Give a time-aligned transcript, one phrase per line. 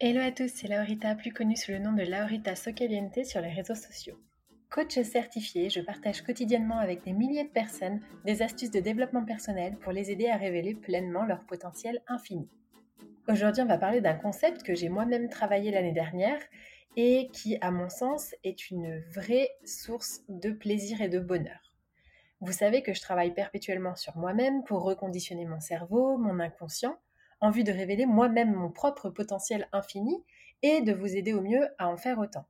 [0.00, 3.50] Hello à tous, c'est Laurita, plus connue sous le nom de Laurita Socaliente sur les
[3.50, 4.16] réseaux sociaux.
[4.70, 9.76] Coach certifié, je partage quotidiennement avec des milliers de personnes des astuces de développement personnel
[9.78, 12.48] pour les aider à révéler pleinement leur potentiel infini.
[13.26, 16.38] Aujourd'hui, on va parler d'un concept que j'ai moi-même travaillé l'année dernière
[16.94, 21.74] et qui, à mon sens, est une vraie source de plaisir et de bonheur.
[22.40, 27.00] Vous savez que je travaille perpétuellement sur moi-même pour reconditionner mon cerveau, mon inconscient,
[27.40, 30.24] en vue de révéler moi-même mon propre potentiel infini
[30.62, 32.46] et de vous aider au mieux à en faire autant.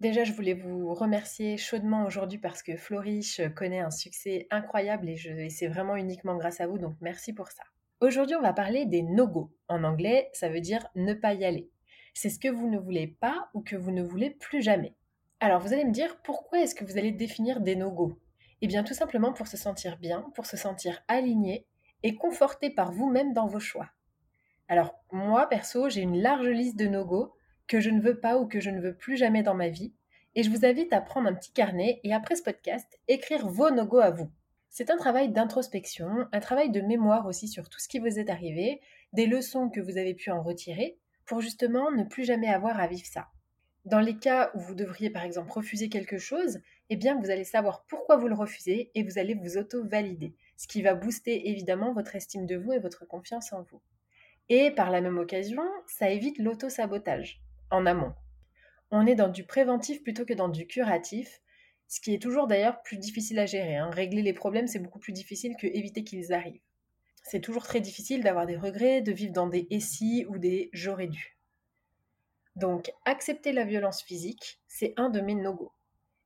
[0.00, 5.20] Déjà, je voulais vous remercier chaudement aujourd'hui parce que Florish connaît un succès incroyable et,
[5.26, 7.62] et c'est vraiment uniquement grâce à vous, donc merci pour ça.
[8.00, 9.52] Aujourd'hui, on va parler des no-go.
[9.68, 11.70] En anglais, ça veut dire ne pas y aller.
[12.14, 14.94] C'est ce que vous ne voulez pas ou que vous ne voulez plus jamais.
[15.38, 18.18] Alors, vous allez me dire, pourquoi est-ce que vous allez définir des no-go?
[18.62, 21.66] Eh bien, tout simplement pour se sentir bien, pour se sentir aligné
[22.02, 23.90] et conforté par vous-même dans vos choix.
[24.70, 27.34] Alors, moi, perso, j'ai une large liste de no-go
[27.66, 29.92] que je ne veux pas ou que je ne veux plus jamais dans ma vie.
[30.36, 33.72] Et je vous invite à prendre un petit carnet et après ce podcast, écrire vos
[33.72, 34.30] no-go à vous.
[34.68, 38.30] C'est un travail d'introspection, un travail de mémoire aussi sur tout ce qui vous est
[38.30, 38.80] arrivé,
[39.12, 42.86] des leçons que vous avez pu en retirer, pour justement ne plus jamais avoir à
[42.86, 43.26] vivre ça.
[43.86, 46.60] Dans les cas où vous devriez par exemple refuser quelque chose,
[46.90, 50.68] eh bien vous allez savoir pourquoi vous le refusez et vous allez vous auto-valider, ce
[50.68, 53.80] qui va booster évidemment votre estime de vous et votre confiance en vous.
[54.50, 57.40] Et par la même occasion, ça évite l'auto-sabotage
[57.70, 58.12] en amont.
[58.90, 61.40] On est dans du préventif plutôt que dans du curatif,
[61.86, 63.76] ce qui est toujours d'ailleurs plus difficile à gérer.
[63.76, 63.90] Hein.
[63.90, 66.60] Régler les problèmes, c'est beaucoup plus difficile que éviter qu'ils arrivent.
[67.22, 70.68] C'est toujours très difficile d'avoir des regrets, de vivre dans des et si ou des
[70.72, 71.38] j'aurais dû.
[72.56, 75.72] Donc, accepter la violence physique, c'est un de mes no-go.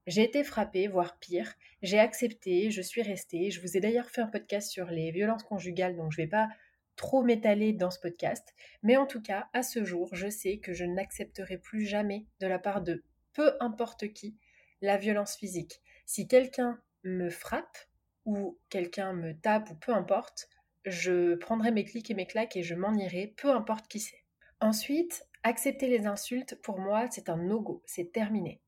[0.07, 1.55] J'ai été frappée, voire pire.
[1.83, 3.51] J'ai accepté, je suis restée.
[3.51, 6.31] Je vous ai d'ailleurs fait un podcast sur les violences conjugales, donc je ne vais
[6.31, 6.49] pas
[6.97, 10.73] trop m'étaler dans ce podcast, mais en tout cas, à ce jour, je sais que
[10.73, 14.37] je n'accepterai plus jamais de la part de peu importe qui
[14.81, 15.81] la violence physique.
[16.07, 17.79] Si quelqu'un me frappe
[18.25, 20.49] ou quelqu'un me tape ou peu importe,
[20.85, 24.25] je prendrai mes clics et mes claques et je m'en irai, peu importe qui c'est.
[24.61, 28.61] Ensuite, accepter les insultes, pour moi, c'est un no-go, c'est terminé.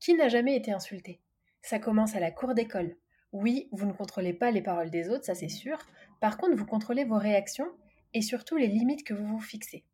[0.00, 1.20] Qui n'a jamais été insulté?
[1.62, 2.96] Ça commence à la cour d'école.
[3.32, 5.78] Oui, vous ne contrôlez pas les paroles des autres, ça c'est sûr,
[6.20, 7.70] par contre, vous contrôlez vos réactions
[8.14, 9.84] et surtout les limites que vous vous fixez.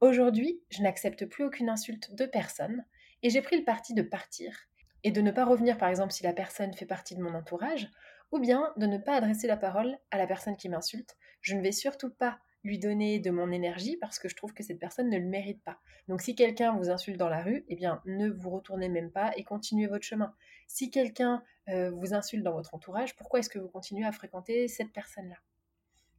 [0.00, 2.84] Aujourd'hui, je n'accepte plus aucune insulte de personne
[3.22, 4.68] et j'ai pris le parti de partir
[5.02, 7.90] et de ne pas revenir par exemple si la personne fait partie de mon entourage
[8.32, 11.16] ou bien de ne pas adresser la parole à la personne qui m'insulte.
[11.40, 14.62] Je ne vais surtout pas lui donner de mon énergie parce que je trouve que
[14.62, 15.78] cette personne ne le mérite pas.
[16.08, 19.32] Donc si quelqu'un vous insulte dans la rue, eh bien ne vous retournez même pas
[19.36, 20.34] et continuez votre chemin.
[20.74, 24.66] Si quelqu'un euh, vous insulte dans votre entourage, pourquoi est-ce que vous continuez à fréquenter
[24.66, 25.36] cette personne-là?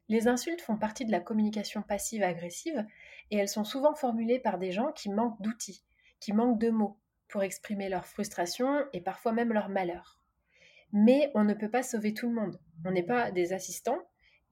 [0.07, 2.85] Les insultes font partie de la communication passive-agressive
[3.31, 5.83] et elles sont souvent formulées par des gens qui manquent d'outils,
[6.21, 6.97] qui manquent de mots
[7.27, 10.21] pour exprimer leur frustration et parfois même leur malheur.
[10.93, 12.57] Mais on ne peut pas sauver tout le monde.
[12.85, 13.99] On n'est pas des assistants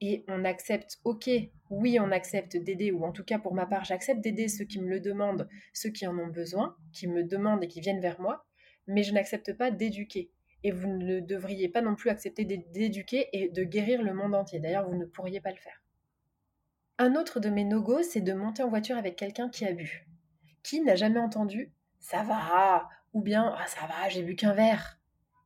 [0.02, 1.30] et on accepte, ok,
[1.70, 4.82] oui, on accepte d'aider, ou en tout cas pour ma part, j'accepte d'aider ceux qui
[4.82, 8.20] me le demandent, ceux qui en ont besoin, qui me demandent et qui viennent vers
[8.20, 8.44] moi,
[8.86, 10.30] mais je n'accepte pas d'éduquer.
[10.62, 14.60] Et vous ne devriez pas non plus accepter d'éduquer et de guérir le monde entier.
[14.60, 15.82] D'ailleurs, vous ne pourriez pas le faire.
[16.96, 20.06] Un autre de mes no-go, c'est de monter en voiture avec quelqu'un qui a bu.
[20.62, 21.72] Qui n'a jamais entendu
[22.04, 24.98] ça va ou bien ah, ça va, j'ai bu qu'un verre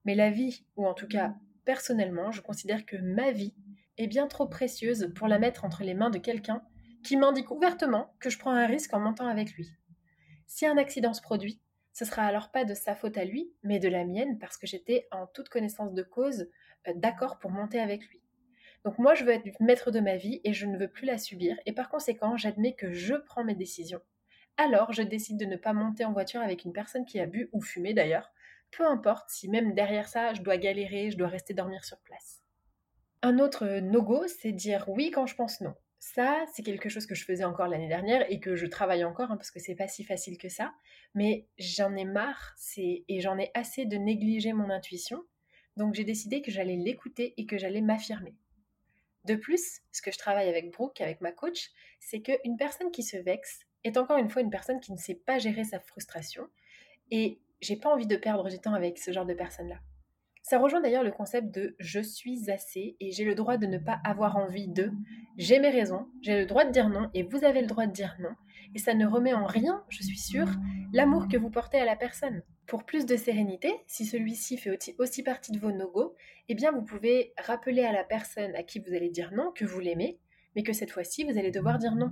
[0.04, 3.54] Mais la vie, ou en tout cas personnellement, je considère que ma vie
[3.96, 6.62] est bien trop précieuse pour la mettre entre les mains de quelqu'un
[7.04, 9.68] qui m'indique ouvertement que je prends un risque en montant avec lui.
[10.48, 11.60] Si un accident se produit,
[11.98, 14.68] ce sera alors pas de sa faute à lui, mais de la mienne parce que
[14.68, 16.48] j'étais en toute connaissance de cause
[16.86, 18.22] euh, d'accord pour monter avec lui.
[18.84, 21.18] Donc moi, je veux être maître de ma vie et je ne veux plus la
[21.18, 24.00] subir, et par conséquent, j'admets que je prends mes décisions.
[24.56, 27.48] Alors, je décide de ne pas monter en voiture avec une personne qui a bu
[27.52, 28.30] ou fumé d'ailleurs,
[28.70, 32.44] peu importe si même derrière ça, je dois galérer, je dois rester dormir sur place.
[33.22, 35.74] Un autre no-go, c'est dire oui quand je pense non.
[35.98, 39.32] Ça, c'est quelque chose que je faisais encore l'année dernière et que je travaille encore
[39.32, 40.72] hein, parce que c'est pas si facile que ça.
[41.14, 45.24] Mais j'en ai marre et j'en ai assez de négliger mon intuition.
[45.76, 48.34] Donc j'ai décidé que j'allais l'écouter et que j'allais m'affirmer.
[49.24, 53.02] De plus, ce que je travaille avec Brooke, avec ma coach, c'est qu'une personne qui
[53.02, 56.48] se vexe est encore une fois une personne qui ne sait pas gérer sa frustration.
[57.10, 59.80] Et j'ai pas envie de perdre du temps avec ce genre de personnes-là.
[60.42, 63.78] Ça rejoint d'ailleurs le concept de je suis assez et j'ai le droit de ne
[63.78, 64.90] pas avoir envie de.
[65.36, 67.92] J'ai mes raisons, j'ai le droit de dire non et vous avez le droit de
[67.92, 68.34] dire non.
[68.74, 70.48] Et ça ne remet en rien, je suis sûre,
[70.92, 72.42] l'amour que vous portez à la personne.
[72.66, 76.14] Pour plus de sérénité, si celui-ci fait aussi partie de vos no-go,
[76.48, 79.64] eh bien vous pouvez rappeler à la personne à qui vous allez dire non que
[79.64, 80.18] vous l'aimez,
[80.54, 82.10] mais que cette fois-ci vous allez devoir dire non.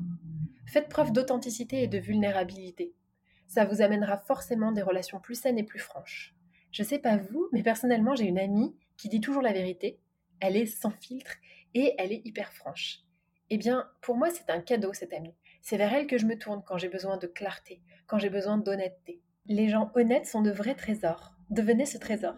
[0.67, 2.94] Faites preuve d'authenticité et de vulnérabilité.
[3.46, 6.34] Ça vous amènera forcément des relations plus saines et plus franches.
[6.76, 9.99] Je sais pas vous, mais personnellement, j'ai une amie qui dit toujours la vérité.
[10.40, 11.38] Elle est sans filtre
[11.73, 12.99] et elle est hyper franche.
[13.49, 15.32] Eh bien, pour moi, c'est un cadeau, cette amie.
[15.62, 18.58] C'est vers elle que je me tourne quand j'ai besoin de clarté, quand j'ai besoin
[18.58, 19.23] d'honnêteté.
[19.46, 21.32] Les gens honnêtes sont de vrais trésors.
[21.49, 22.37] Devenez ce trésor.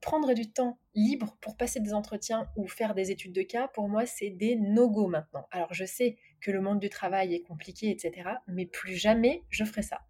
[0.00, 3.88] Prendre du temps libre pour passer des entretiens ou faire des études de cas, pour
[3.88, 5.48] moi, c'est des no-go maintenant.
[5.50, 9.64] Alors, je sais que le monde du travail est compliqué, etc., mais plus jamais je
[9.64, 10.02] ferai ça.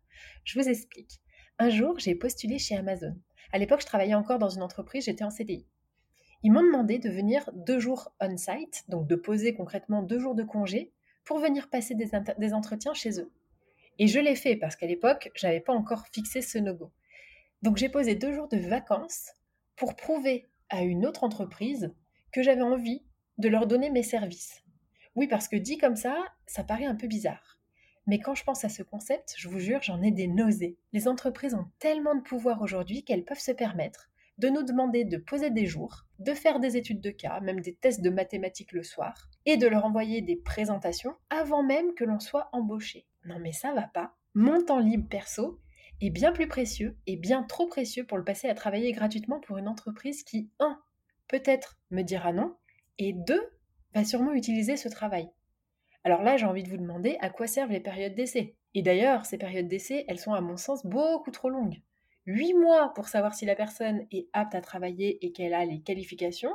[0.44, 1.22] Je vous explique.
[1.58, 3.16] Un jour, j'ai postulé chez Amazon.
[3.52, 5.66] À l'époque, je travaillais encore dans une entreprise, j'étais en CDI.
[6.42, 10.42] Ils m'ont demandé de venir deux jours on-site, donc de poser concrètement deux jours de
[10.42, 10.92] congé,
[11.24, 13.30] pour venir passer des, entretiens chez eux.
[13.98, 16.90] Et je l'ai fait parce qu'à l'époque, je n'avais pas encore fixé ce no-go.
[17.62, 19.32] Donc j'ai posé deux jours de vacances
[19.76, 21.92] pour prouver à une autre entreprise
[22.32, 23.02] que j'avais envie
[23.36, 24.62] de leur donner mes services.
[25.14, 26.16] Oui, parce que dit comme ça,
[26.46, 27.59] ça paraît un peu bizarre.
[28.06, 30.78] Mais quand je pense à ce concept, je vous jure, j'en ai des nausées.
[30.92, 34.10] Les entreprises ont tellement de pouvoir aujourd'hui qu'elles peuvent se permettre
[34.40, 37.74] de nous demander de poser des jours, de faire des études de cas, même des
[37.74, 42.20] tests de mathématiques le soir, et de leur envoyer des présentations avant même que l'on
[42.20, 43.06] soit embauché.
[43.26, 44.16] Non mais ça va pas.
[44.34, 45.60] Mon temps libre perso
[46.00, 49.58] est bien plus précieux et bien trop précieux pour le passer à travailler gratuitement pour
[49.58, 50.80] une entreprise qui, un,
[51.28, 52.56] peut-être me dira non,
[52.96, 53.46] et deux,
[53.94, 55.28] va sûrement utiliser ce travail.
[56.04, 58.56] Alors là, j'ai envie de vous demander à quoi servent les périodes d'essai.
[58.74, 61.82] Et d'ailleurs, ces périodes d'essai, elles sont à mon sens beaucoup trop longues.
[62.26, 65.80] Huit mois pour savoir si la personne est apte à travailler et qu'elle a les
[65.80, 66.54] qualifications.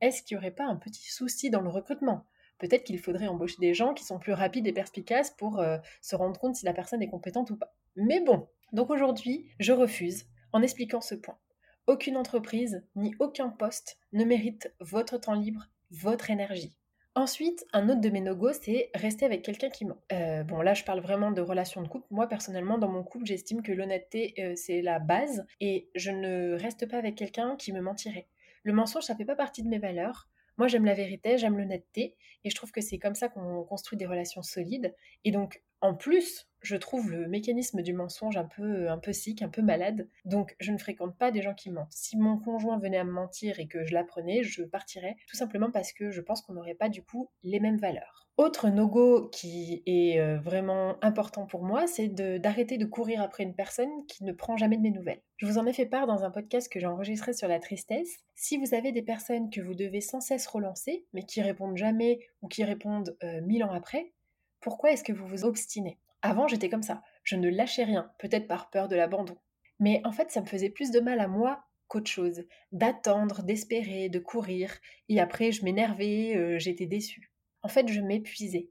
[0.00, 2.26] Est-ce qu'il n'y aurait pas un petit souci dans le recrutement?
[2.58, 6.14] Peut-être qu'il faudrait embaucher des gens qui sont plus rapides et perspicaces pour euh, se
[6.14, 7.74] rendre compte si la personne est compétente ou pas.
[7.96, 11.38] Mais bon, donc aujourd'hui, je refuse en expliquant ce point.
[11.86, 16.76] Aucune entreprise ni aucun poste ne mérite votre temps libre, votre énergie.
[17.16, 19.96] Ensuite, un autre de mes no c'est rester avec quelqu'un qui ment.
[20.12, 22.06] Euh, bon, là, je parle vraiment de relations de couple.
[22.10, 26.54] Moi, personnellement, dans mon couple, j'estime que l'honnêteté, euh, c'est la base et je ne
[26.54, 28.28] reste pas avec quelqu'un qui me mentirait.
[28.62, 30.28] Le mensonge, ça fait pas partie de mes valeurs.
[30.56, 33.98] Moi, j'aime la vérité, j'aime l'honnêteté et je trouve que c'est comme ça qu'on construit
[33.98, 34.94] des relations solides.
[35.24, 39.62] Et donc, en plus, je trouve le mécanisme du mensonge un peu, sick, un peu
[39.62, 40.08] malade.
[40.24, 41.92] Donc, je ne fréquente pas des gens qui mentent.
[41.92, 45.70] Si mon conjoint venait à me mentir et que je l'apprenais, je partirais tout simplement
[45.70, 48.30] parce que je pense qu'on n'aurait pas du coup les mêmes valeurs.
[48.36, 53.54] Autre no-go qui est euh, vraiment important pour moi, c'est d'arrêter de, courir après une
[53.54, 55.20] personne qui ne prend jamais de mes nouvelles.
[55.36, 58.24] Je vous en ai fait part dans un podcast que j'ai enregistré sur la tristesse.
[58.34, 62.20] Si vous avez des personnes que vous devez sans cesse relancer, mais qui répondent jamais
[62.40, 64.12] ou qui répondent euh, mille ans après,
[64.60, 65.98] pourquoi est-ce que vous vous obstinez?
[66.22, 67.02] Avant, j'étais comme ça.
[67.24, 69.36] Je ne lâchais rien, peut-être par peur de l'abandon.
[69.78, 72.44] Mais en fait, ça me faisait plus de mal à moi qu'autre chose.
[72.72, 74.78] D'attendre, d'espérer, de courir.
[75.08, 77.32] Et après, je m'énervais, euh, j'étais déçue.
[77.62, 78.70] En fait, je m'épuisais.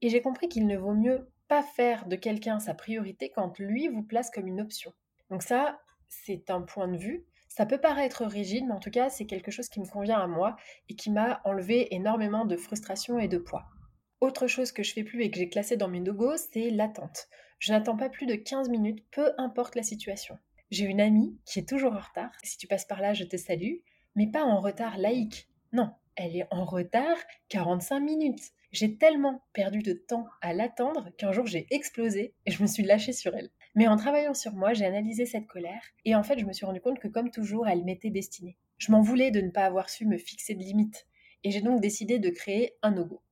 [0.00, 3.88] Et j'ai compris qu'il ne vaut mieux pas faire de quelqu'un sa priorité quand lui
[3.88, 4.92] vous place comme une option.
[5.30, 7.24] Donc ça, c'est un point de vue.
[7.48, 10.26] Ça peut paraître rigide, mais en tout cas, c'est quelque chose qui me convient à
[10.26, 10.56] moi
[10.88, 13.64] et qui m'a enlevé énormément de frustration et de poids.
[14.20, 17.28] Autre chose que je fais plus et que j'ai classé dans mes no c'est l'attente.
[17.58, 20.38] Je n'attends pas plus de 15 minutes, peu importe la situation.
[20.70, 22.32] J'ai une amie qui est toujours en retard.
[22.42, 23.76] Si tu passes par là, je te salue,
[24.14, 25.48] mais pas en retard laïque.
[25.72, 27.16] Non, elle est en retard
[27.48, 28.52] 45 minutes.
[28.72, 32.82] J'ai tellement perdu de temps à l'attendre qu'un jour j'ai explosé et je me suis
[32.82, 33.50] lâchée sur elle.
[33.74, 36.66] Mais en travaillant sur moi, j'ai analysé cette colère et en fait, je me suis
[36.66, 38.56] rendu compte que comme toujours, elle m'était destinée.
[38.78, 41.06] Je m'en voulais de ne pas avoir su me fixer de limites
[41.44, 43.22] et j'ai donc décidé de créer un no-go.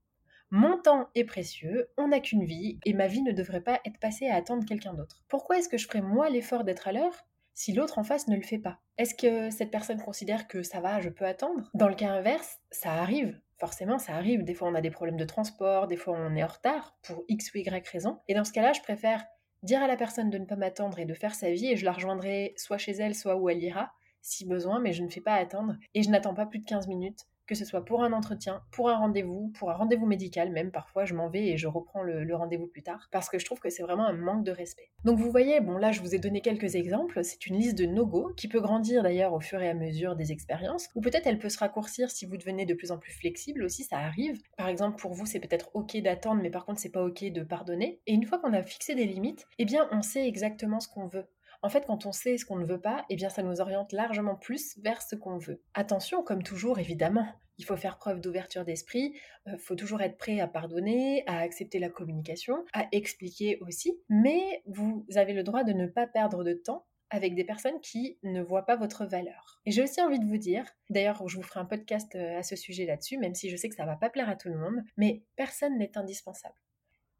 [0.54, 3.98] Mon temps est précieux, on n'a qu'une vie et ma vie ne devrait pas être
[3.98, 5.24] passée à attendre quelqu'un d'autre.
[5.26, 8.36] Pourquoi est-ce que je ferais moi l'effort d'être à l'heure si l'autre en face ne
[8.36, 8.78] le fait pas?
[8.98, 11.70] Est-ce que cette personne considère que ça va, je peux attendre?
[11.72, 13.40] Dans le cas inverse, ça arrive.
[13.56, 14.44] Forcément, ça arrive.
[14.44, 17.24] Des fois, on a des problèmes de transport, des fois, on est en retard pour
[17.28, 18.20] X ou Y raison.
[18.28, 19.24] Et dans ce cas-là, je préfère
[19.62, 21.86] dire à la personne de ne pas m'attendre et de faire sa vie et je
[21.86, 23.90] la rejoindrai soit chez elle, soit où elle ira,
[24.20, 26.88] si besoin, mais je ne fais pas attendre et je n'attends pas plus de 15
[26.88, 30.70] minutes que ce soit pour un entretien, pour un rendez-vous, pour un rendez-vous médical même,
[30.70, 33.60] parfois je m'en vais et je reprends le, rendez-vous plus tard, parce que je trouve
[33.60, 34.90] que c'est vraiment un manque de respect.
[35.04, 37.84] Donc vous voyez, bon là je vous ai donné quelques exemples, c'est une liste de
[37.84, 41.38] no-go qui peut grandir d'ailleurs au fur et à mesure des expériences, ou peut-être elle
[41.38, 44.40] peut se raccourcir si vous devenez de plus en plus flexible aussi, ça arrive.
[44.56, 47.42] Par exemple pour vous c'est peut-être ok d'attendre, mais par contre c'est pas ok de
[47.42, 48.00] pardonner.
[48.06, 51.06] Et une fois qu'on a fixé des limites, eh bien on sait exactement ce qu'on
[51.06, 51.26] veut.
[51.64, 53.92] En fait, quand on sait ce qu'on ne veut pas, eh bien ça nous oriente
[53.92, 55.62] largement plus vers ce qu'on veut.
[55.74, 57.26] Attention, comme toujours, évidemment,
[57.58, 59.14] il faut faire preuve d'ouverture d'esprit,
[59.46, 63.98] il euh, faut toujours être prêt à pardonner, à accepter la communication, à expliquer aussi,
[64.08, 68.18] mais vous avez le droit de ne pas perdre de temps avec des personnes qui
[68.22, 69.60] ne voient pas votre valeur.
[69.66, 72.42] Et j'ai aussi envie de vous dire, d'ailleurs je vous ferai un podcast euh, à
[72.42, 74.58] ce sujet là-dessus, même si je sais que ça va pas plaire à tout le
[74.58, 76.54] monde, mais personne n'est indispensable.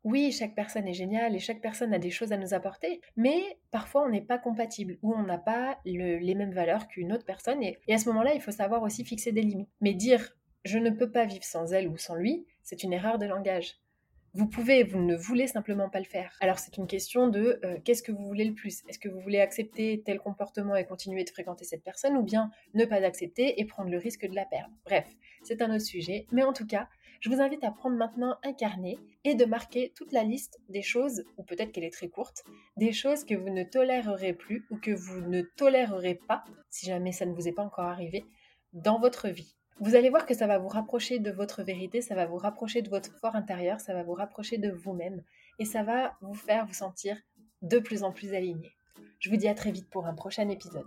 [0.05, 3.41] Oui, chaque personne est géniale et chaque personne a des choses à nous apporter, mais
[3.71, 7.63] parfois on n'est pas compatible ou on n'a pas les mêmes valeurs qu'une autre personne
[7.63, 9.71] et, à ce moment-là, il faut savoir aussi fixer des limites.
[9.81, 13.19] Mais dire je ne peux pas vivre sans elle ou sans lui, c'est une erreur
[13.19, 13.79] de langage.
[14.35, 16.39] Vous pouvez, vous ne voulez simplement pas le faire.
[16.41, 18.83] Alors c'est une question de euh, qu'est-ce que vous voulez le plus?
[18.89, 22.51] Est-ce que vous voulez accepter tel comportement et continuer de fréquenter cette personne ou bien
[22.73, 24.73] ne pas accepter et prendre le risque de la perdre?
[24.87, 25.07] Bref,
[25.43, 26.89] c'est un autre sujet, mais en tout cas,
[27.23, 30.83] je vous invite à prendre maintenant un carnet et de marquer toute la liste des
[30.83, 32.43] choses, ou peut-être qu'elle est très courte,
[32.77, 37.13] des choses que vous ne tolérerez plus ou que vous ne tolérerez pas, si jamais
[37.13, 38.25] ça ne vous est pas encore arrivé,
[38.73, 39.55] dans votre vie.
[39.79, 42.83] Vous allez voir que ça va vous rapprocher de votre vérité, ça va vous rapprocher
[42.83, 45.23] de votre fort intérieur, ça va vous rapprocher de vous-même
[45.61, 47.17] et ça va vous faire vous sentir
[47.63, 48.73] de plus en plus aligné.
[49.21, 50.87] Je vous dis à très vite pour un prochain épisode.